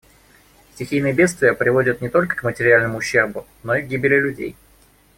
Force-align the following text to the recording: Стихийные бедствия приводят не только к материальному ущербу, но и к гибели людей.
Стихийные 0.73 1.13
бедствия 1.13 1.53
приводят 1.53 2.01
не 2.01 2.09
только 2.09 2.35
к 2.35 2.41
материальному 2.41 2.97
ущербу, 2.97 3.45
но 3.61 3.75
и 3.75 3.83
к 3.83 3.85
гибели 3.87 4.19
людей. 4.19 4.55